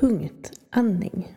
[0.00, 1.36] punktandning.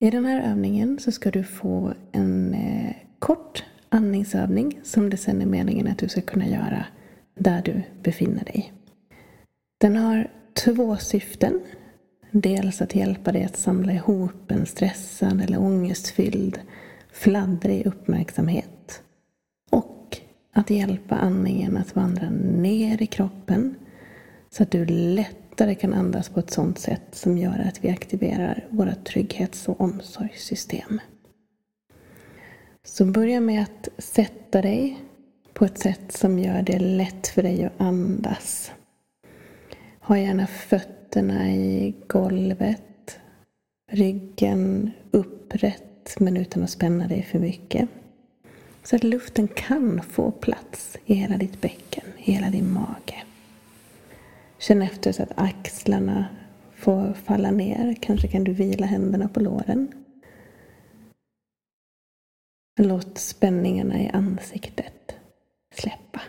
[0.00, 5.42] I den här övningen så ska du få en eh, kort andningsövning som det sen
[5.42, 6.84] är meningen att du ska kunna göra
[7.34, 8.72] där du befinner dig.
[9.78, 10.30] Den har
[10.64, 11.60] två syften.
[12.30, 16.60] Dels att hjälpa dig att samla ihop en stressad eller ångestfylld,
[17.12, 19.02] fladdrig uppmärksamhet.
[19.70, 20.18] Och
[20.52, 23.74] att hjälpa andningen att vandra ner i kroppen
[24.50, 27.90] så att du lätt lättare kan andas på ett sådant sätt som gör att vi
[27.90, 31.00] aktiverar våra trygghets och omsorgssystem.
[32.84, 35.00] Så börja med att sätta dig
[35.52, 38.72] på ett sätt som gör det lätt för dig att andas.
[40.00, 43.18] Ha gärna fötterna i golvet,
[43.90, 47.88] ryggen upprätt men utan att spänna dig för mycket.
[48.82, 53.24] Så att luften kan få plats i hela ditt bäcken, i hela din mage.
[54.60, 56.28] Känn efter så att axlarna
[56.72, 57.94] får falla ner.
[58.00, 60.04] Kanske kan du vila händerna på låren.
[62.80, 65.16] Låt spänningarna i ansiktet
[65.74, 66.20] släppa.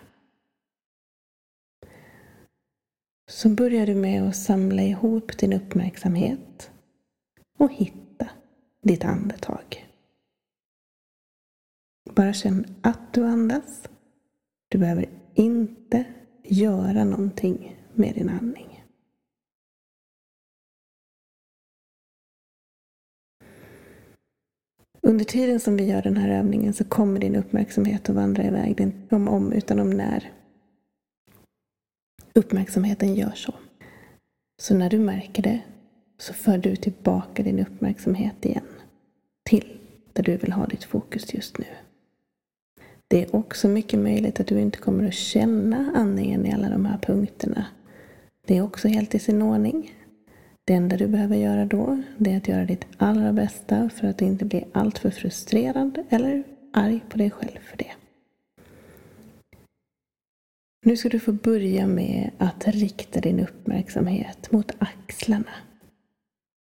[3.32, 6.72] Så börjar du med att samla ihop din uppmärksamhet
[7.58, 8.30] och hitta
[8.82, 9.90] ditt andetag.
[12.16, 13.90] Bara känn att du andas.
[14.70, 16.06] Du behöver inte
[16.44, 18.86] göra någonting med din andning.
[25.02, 28.76] Under tiden som vi gör den här övningen så kommer din uppmärksamhet att vandra iväg.
[28.76, 30.32] Det inte om om utan om när
[32.34, 33.54] uppmärksamheten gör så.
[34.62, 35.62] Så när du märker det
[36.18, 38.68] så för du tillbaka din uppmärksamhet igen
[39.44, 39.78] till
[40.14, 41.66] där du vill ha ditt fokus just nu.
[43.08, 46.86] Det är också mycket möjligt att du inte kommer att känna andningen i alla de
[46.86, 47.66] här punkterna.
[48.48, 49.94] Det är också helt i sin ordning.
[50.64, 54.22] Det enda du behöver göra då, det är att göra ditt allra bästa för att
[54.22, 57.92] inte bli alltför frustrerad eller arg på dig själv för det.
[60.86, 65.52] Nu ska du få börja med att rikta din uppmärksamhet mot axlarna.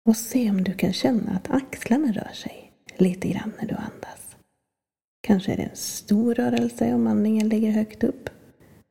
[0.05, 4.35] Och se om du kan känna att axlarna rör sig lite grann när du andas.
[5.21, 8.29] Kanske är det en stor rörelse om andningen ligger högt upp.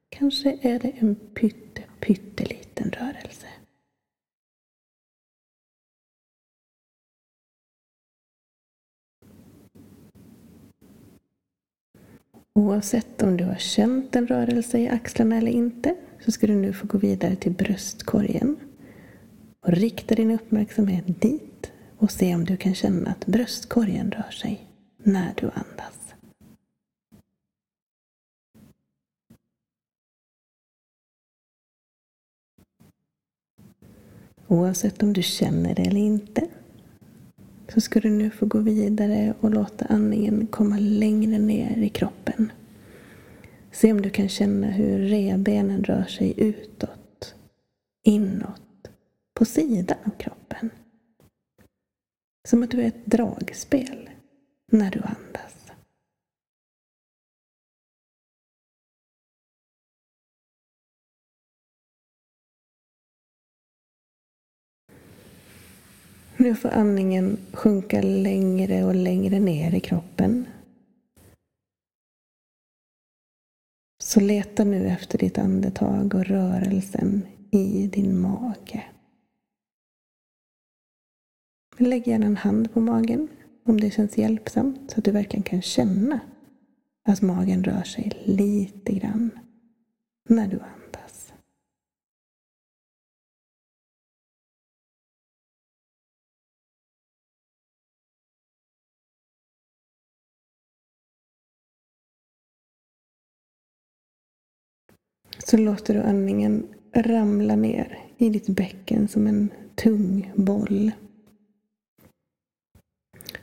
[0.09, 2.53] Kanske är det en pytte, pytteliten
[2.91, 3.47] rörelse.
[12.53, 16.73] Oavsett om du har känt en rörelse i axlarna eller inte så ska du nu
[16.73, 18.56] få gå vidare till bröstkorgen
[19.61, 24.67] och rikta din uppmärksamhet dit och se om du kan känna att bröstkorgen rör sig
[25.03, 26.03] när du andas.
[34.49, 36.49] Oavsett om du känner det eller inte
[37.69, 42.53] så ska du nu få gå vidare och låta andningen komma längre ner i kroppen.
[43.72, 47.34] Se om du kan känna hur revbenen rör sig utåt,
[48.03, 48.91] inåt,
[49.34, 50.71] på sidan av kroppen.
[52.49, 54.11] Som att du är ett dragspel
[54.72, 55.63] när du andas.
[66.44, 70.47] Nu får andningen sjunka längre och längre ner i kroppen.
[74.03, 78.84] Så leta nu efter ditt andetag och rörelsen i din mage.
[81.78, 83.28] Lägg gärna en hand på magen
[83.65, 86.21] om det känns hjälpsamt så att du verkligen kan känna
[87.05, 89.31] att magen rör sig lite grann
[90.28, 90.84] när du andas.
[105.47, 110.93] Så låter du andningen ramla ner i ditt bäcken som en tung boll.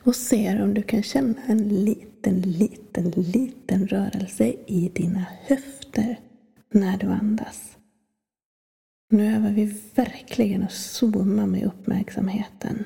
[0.04, 6.20] Och ser om du kan känna en liten, liten, liten rörelse i dina höfter
[6.70, 7.78] när du andas.
[9.10, 9.66] Nu övar vi
[9.96, 12.86] verkligen att zooma med uppmärksamheten.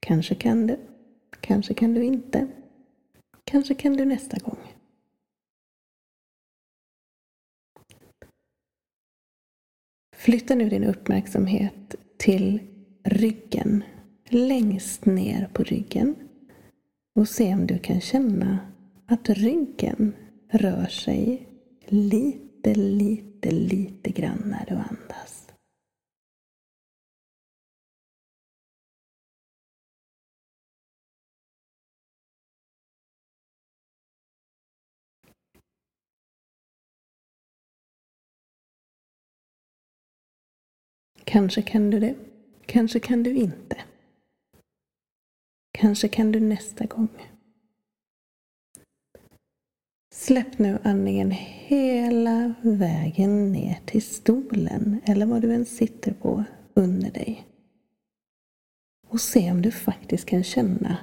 [0.00, 0.91] Kanske kan du
[1.42, 2.48] Kanske kan du inte.
[3.44, 4.58] Kanske kan du nästa gång.
[10.16, 12.60] Flytta nu din uppmärksamhet till
[13.04, 13.84] ryggen,
[14.28, 16.14] längst ner på ryggen
[17.14, 18.58] och se om du kan känna
[19.06, 20.14] att ryggen
[20.48, 21.48] rör sig
[21.86, 25.41] lite, lite, lite grann när du andas.
[41.32, 42.14] Kanske kan du det,
[42.66, 43.76] kanske kan du inte.
[45.72, 47.08] Kanske kan du nästa gång.
[50.14, 56.44] Släpp nu andningen hela vägen ner till stolen eller vad du än sitter på
[56.74, 57.46] under dig.
[59.08, 60.96] Och se om du faktiskt kan känna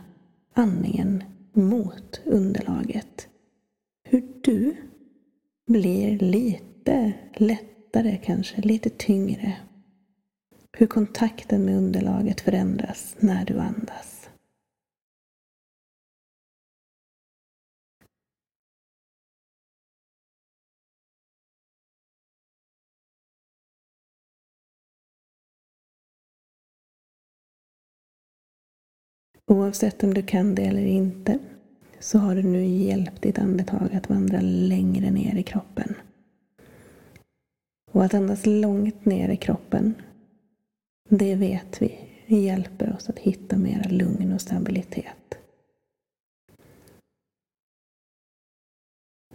[0.53, 1.23] andningen
[1.53, 3.27] mot underlaget.
[4.09, 4.75] Hur du
[5.67, 9.68] blir lite lättare kanske, lite tyngre.
[10.79, 14.29] Hur kontakten med underlaget förändras när du andas.
[29.45, 31.39] Oavsett om du kan det eller inte
[31.99, 35.95] så har du nu hjälpt ditt andetag att vandra längre ner i kroppen.
[37.91, 39.95] Och att andas långt ner i kroppen,
[41.09, 41.97] det vet vi
[42.27, 45.37] hjälper oss att hitta mera lugn och stabilitet.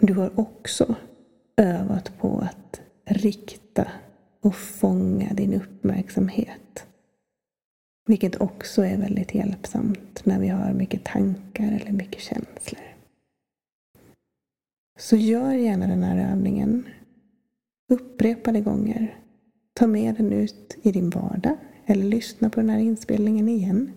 [0.00, 0.94] Du har också
[1.56, 3.88] övat på att rikta
[4.40, 6.86] och fånga din uppmärksamhet
[8.06, 12.82] vilket också är väldigt hjälpsamt när vi har mycket tankar eller mycket känslor.
[14.98, 16.88] Så gör gärna den här övningen
[17.88, 19.23] upprepade gånger.
[19.74, 21.56] Ta med den ut i din vardag
[21.86, 23.92] eller lyssna på den här inspelningen igen.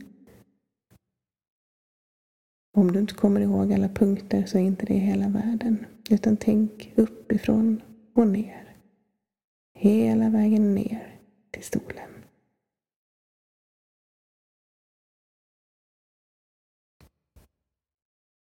[2.77, 5.85] Om du inte kommer ihåg alla punkter så är inte det hela världen.
[6.09, 7.81] Utan tänk uppifrån
[8.13, 8.75] och ner.
[9.73, 11.19] Hela vägen ner
[11.51, 12.16] till stolen.